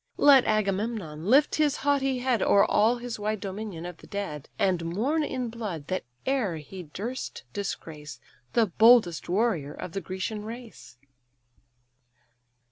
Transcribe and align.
Let 0.17 0.45
Agamemnon 0.45 1.27
lift 1.27 1.53
his 1.57 1.75
haughty 1.85 2.17
head 2.17 2.41
O'er 2.41 2.65
all 2.65 2.97
his 2.97 3.19
wide 3.19 3.39
dominion 3.39 3.85
of 3.85 3.97
the 3.97 4.07
dead, 4.07 4.49
And 4.57 4.83
mourn 4.83 5.23
in 5.23 5.49
blood 5.49 5.85
that 5.89 6.05
e'er 6.25 6.55
he 6.57 6.81
durst 6.81 7.43
disgrace 7.53 8.19
The 8.53 8.65
boldest 8.65 9.29
warrior 9.29 9.73
of 9.75 9.91
the 9.91 10.01
Grecian 10.01 10.43
race." 10.43 10.97